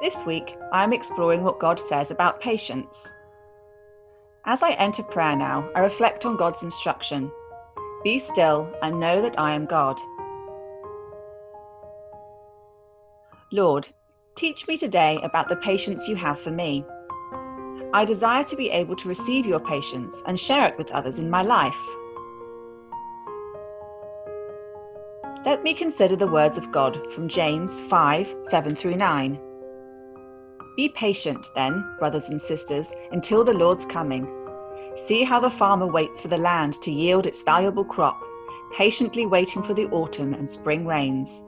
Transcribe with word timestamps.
This 0.00 0.24
week, 0.24 0.56
I 0.72 0.82
am 0.82 0.94
exploring 0.94 1.44
what 1.44 1.60
God 1.60 1.78
says 1.78 2.10
about 2.10 2.40
patience. 2.40 3.06
As 4.46 4.62
I 4.62 4.70
enter 4.72 5.02
prayer 5.02 5.36
now, 5.36 5.68
I 5.74 5.80
reflect 5.80 6.24
on 6.24 6.38
God's 6.38 6.62
instruction 6.62 7.30
Be 8.02 8.18
still 8.18 8.74
and 8.82 8.98
know 8.98 9.20
that 9.20 9.38
I 9.38 9.54
am 9.54 9.66
God. 9.66 10.00
Lord, 13.52 13.88
teach 14.36 14.66
me 14.66 14.78
today 14.78 15.18
about 15.22 15.50
the 15.50 15.56
patience 15.56 16.08
you 16.08 16.16
have 16.16 16.40
for 16.40 16.50
me. 16.50 16.82
I 17.92 18.06
desire 18.06 18.44
to 18.44 18.56
be 18.56 18.70
able 18.70 18.96
to 18.96 19.08
receive 19.08 19.44
your 19.44 19.60
patience 19.60 20.22
and 20.26 20.40
share 20.40 20.66
it 20.66 20.78
with 20.78 20.90
others 20.92 21.18
in 21.18 21.28
my 21.28 21.42
life. 21.42 21.76
Let 25.44 25.62
me 25.62 25.74
consider 25.74 26.16
the 26.16 26.26
words 26.26 26.56
of 26.56 26.72
God 26.72 27.12
from 27.12 27.28
James 27.28 27.80
5 27.80 28.34
7 28.44 28.74
through 28.74 28.96
9. 28.96 29.49
Be 30.76 30.88
patient, 30.88 31.46
then, 31.54 31.96
brothers 31.98 32.28
and 32.28 32.40
sisters, 32.40 32.92
until 33.12 33.44
the 33.44 33.52
Lord's 33.52 33.84
coming. 33.84 34.28
See 34.96 35.24
how 35.24 35.40
the 35.40 35.50
farmer 35.50 35.86
waits 35.86 36.20
for 36.20 36.28
the 36.28 36.38
land 36.38 36.74
to 36.82 36.90
yield 36.90 37.26
its 37.26 37.42
valuable 37.42 37.84
crop, 37.84 38.22
patiently 38.72 39.26
waiting 39.26 39.62
for 39.62 39.74
the 39.74 39.86
autumn 39.86 40.32
and 40.34 40.48
spring 40.48 40.86
rains. 40.86 41.42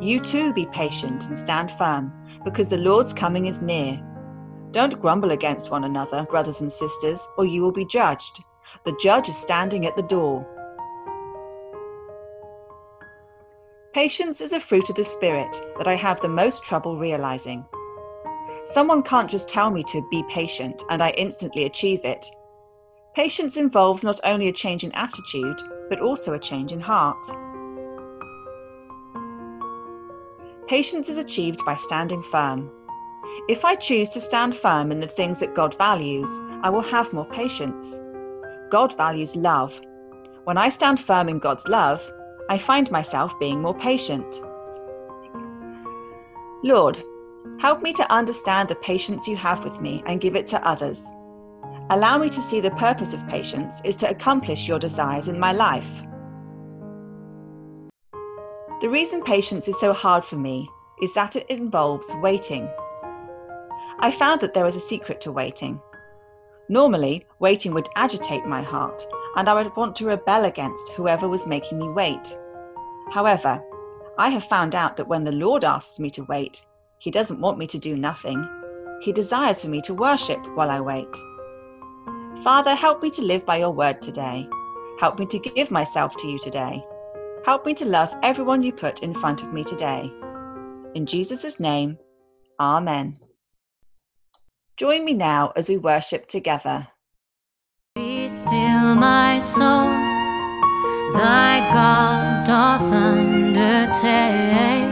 You 0.00 0.20
too 0.20 0.52
be 0.52 0.66
patient 0.66 1.24
and 1.24 1.36
stand 1.36 1.70
firm, 1.72 2.12
because 2.44 2.68
the 2.68 2.78
Lord's 2.78 3.12
coming 3.12 3.46
is 3.46 3.60
near. 3.60 4.00
Don't 4.70 5.00
grumble 5.00 5.32
against 5.32 5.70
one 5.70 5.84
another, 5.84 6.24
brothers 6.30 6.60
and 6.60 6.70
sisters, 6.70 7.26
or 7.36 7.44
you 7.44 7.62
will 7.62 7.72
be 7.72 7.84
judged. 7.84 8.42
The 8.84 8.96
judge 9.00 9.28
is 9.28 9.36
standing 9.36 9.84
at 9.84 9.96
the 9.96 10.02
door. 10.04 10.46
Patience 13.92 14.40
is 14.40 14.52
a 14.52 14.60
fruit 14.60 14.88
of 14.88 14.94
the 14.94 15.04
Spirit 15.04 15.60
that 15.76 15.88
I 15.88 15.96
have 15.96 16.20
the 16.20 16.28
most 16.28 16.62
trouble 16.62 16.96
realizing. 16.96 17.64
Someone 18.64 19.02
can't 19.02 19.30
just 19.30 19.48
tell 19.48 19.70
me 19.70 19.82
to 19.84 20.06
be 20.10 20.22
patient 20.28 20.82
and 20.90 21.02
I 21.02 21.10
instantly 21.10 21.64
achieve 21.64 22.04
it. 22.04 22.26
Patience 23.14 23.56
involves 23.56 24.02
not 24.02 24.20
only 24.22 24.48
a 24.48 24.52
change 24.52 24.84
in 24.84 24.92
attitude, 24.92 25.60
but 25.88 26.00
also 26.00 26.34
a 26.34 26.38
change 26.38 26.72
in 26.72 26.80
heart. 26.80 27.18
Patience 30.68 31.08
is 31.08 31.16
achieved 31.16 31.64
by 31.64 31.74
standing 31.74 32.22
firm. 32.30 32.70
If 33.48 33.64
I 33.64 33.74
choose 33.74 34.08
to 34.10 34.20
stand 34.20 34.54
firm 34.54 34.92
in 34.92 35.00
the 35.00 35.08
things 35.08 35.40
that 35.40 35.54
God 35.54 35.76
values, 35.76 36.30
I 36.62 36.70
will 36.70 36.82
have 36.82 37.12
more 37.12 37.24
patience. 37.24 38.00
God 38.70 38.96
values 38.96 39.34
love. 39.34 39.80
When 40.44 40.56
I 40.56 40.68
stand 40.68 41.00
firm 41.00 41.28
in 41.28 41.38
God's 41.38 41.66
love, 41.66 42.00
I 42.48 42.58
find 42.58 42.90
myself 42.90 43.36
being 43.40 43.60
more 43.60 43.74
patient. 43.74 44.42
Lord, 46.62 47.02
Help 47.58 47.82
me 47.82 47.92
to 47.92 48.12
understand 48.12 48.68
the 48.68 48.74
patience 48.76 49.28
you 49.28 49.36
have 49.36 49.64
with 49.64 49.80
me 49.80 50.02
and 50.06 50.20
give 50.20 50.36
it 50.36 50.46
to 50.48 50.66
others. 50.66 51.04
Allow 51.90 52.18
me 52.18 52.30
to 52.30 52.40
see 52.40 52.60
the 52.60 52.70
purpose 52.72 53.12
of 53.12 53.26
patience 53.28 53.74
is 53.84 53.96
to 53.96 54.08
accomplish 54.08 54.68
your 54.68 54.78
desires 54.78 55.28
in 55.28 55.38
my 55.38 55.52
life. 55.52 56.02
The 58.80 58.88
reason 58.88 59.22
patience 59.22 59.68
is 59.68 59.78
so 59.78 59.92
hard 59.92 60.24
for 60.24 60.36
me 60.36 60.68
is 61.02 61.12
that 61.14 61.36
it 61.36 61.46
involves 61.50 62.14
waiting. 62.16 62.68
I 63.98 64.10
found 64.10 64.40
that 64.40 64.54
there 64.54 64.66
is 64.66 64.76
a 64.76 64.80
secret 64.80 65.20
to 65.22 65.32
waiting. 65.32 65.80
Normally, 66.70 67.26
waiting 67.40 67.74
would 67.74 67.88
agitate 67.96 68.46
my 68.46 68.62
heart, 68.62 69.04
and 69.36 69.48
I 69.48 69.54
would 69.54 69.74
want 69.76 69.96
to 69.96 70.06
rebel 70.06 70.44
against 70.44 70.92
whoever 70.92 71.28
was 71.28 71.46
making 71.46 71.78
me 71.78 71.90
wait. 71.90 72.38
However, 73.10 73.62
I 74.16 74.30
have 74.30 74.44
found 74.44 74.74
out 74.74 74.96
that 74.96 75.08
when 75.08 75.24
the 75.24 75.32
Lord 75.32 75.64
asks 75.64 75.98
me 75.98 76.08
to 76.10 76.24
wait, 76.24 76.64
he 77.00 77.10
doesn't 77.10 77.40
want 77.40 77.58
me 77.58 77.66
to 77.66 77.78
do 77.78 77.96
nothing. 77.96 78.46
He 79.00 79.10
desires 79.10 79.58
for 79.58 79.68
me 79.68 79.80
to 79.82 79.94
worship 79.94 80.38
while 80.54 80.70
I 80.70 80.80
wait. 80.80 81.08
Father, 82.44 82.74
help 82.74 83.02
me 83.02 83.10
to 83.10 83.22
live 83.22 83.44
by 83.46 83.56
your 83.56 83.70
word 83.70 84.02
today. 84.02 84.46
Help 84.98 85.18
me 85.18 85.24
to 85.26 85.38
give 85.38 85.70
myself 85.70 86.14
to 86.18 86.28
you 86.28 86.38
today. 86.38 86.84
Help 87.46 87.64
me 87.64 87.72
to 87.74 87.86
love 87.86 88.14
everyone 88.22 88.62
you 88.62 88.72
put 88.72 89.02
in 89.02 89.14
front 89.14 89.42
of 89.42 89.54
me 89.54 89.64
today. 89.64 90.12
In 90.94 91.06
Jesus' 91.06 91.58
name, 91.58 91.98
Amen. 92.60 93.18
Join 94.76 95.06
me 95.06 95.14
now 95.14 95.52
as 95.56 95.70
we 95.70 95.78
worship 95.78 96.26
together. 96.28 96.88
Be 97.94 98.28
still, 98.28 98.94
my 98.94 99.38
soul, 99.38 99.88
thy 101.14 101.60
God 101.72 102.46
doth 102.46 102.92
undertake 102.92 104.89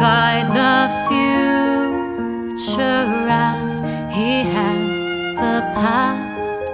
guide 0.00 0.48
the 0.62 0.80
future 1.08 2.48
as 3.28 3.72
He 4.16 4.30
has 4.56 4.96
the 5.42 5.58
past. 5.76 6.64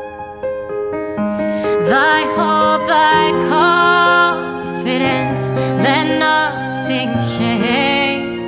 Thy 1.91 2.20
hope, 2.38 2.84
thy 2.86 3.25
confidence, 3.50 5.42
let 5.86 6.06
nothing 6.28 7.10
shake. 7.34 8.38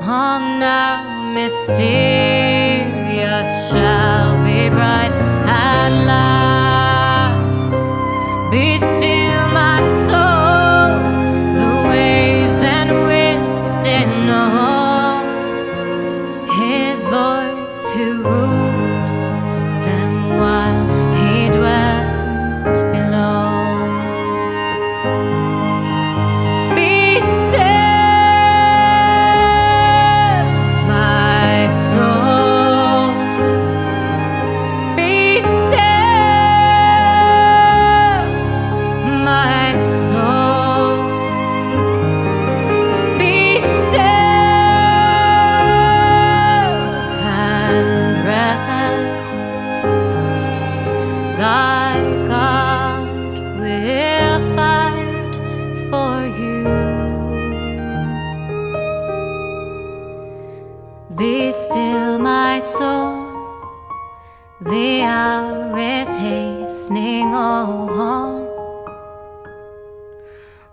All 0.00 0.40
now 0.40 0.96
mysterious 1.34 2.23
Be 61.16 61.52
still, 61.52 62.18
my 62.18 62.58
soul. 62.58 63.30
The 64.60 65.02
hour 65.02 65.78
is 65.78 66.08
hastening 66.08 67.26
on 67.26 67.84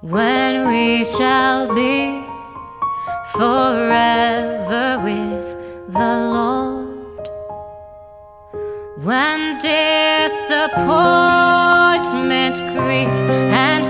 when 0.01 0.67
we 0.67 1.05
shall 1.05 1.73
be 1.75 2.25
forever 3.37 4.99
with 5.03 5.45
the 5.93 6.17
Lord. 6.35 7.29
When 9.03 9.59
disappointment, 9.59 12.57
grief, 12.57 13.13
and 13.53 13.85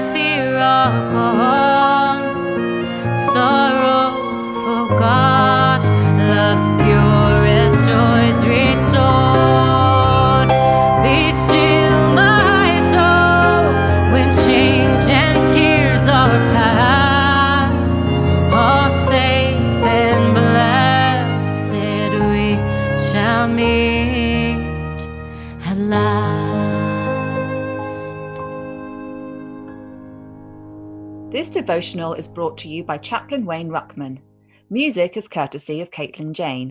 This 31.31 31.49
devotional 31.49 32.13
is 32.13 32.27
brought 32.27 32.57
to 32.57 32.67
you 32.67 32.83
by 32.83 32.97
Chaplain 32.97 33.45
Wayne 33.45 33.69
Ruckman. 33.69 34.19
Music 34.69 35.15
is 35.15 35.29
courtesy 35.29 35.79
of 35.79 35.89
Caitlin 35.89 36.33
Jane. 36.33 36.69